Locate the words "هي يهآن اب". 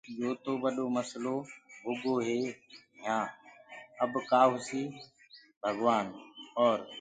2.27-4.11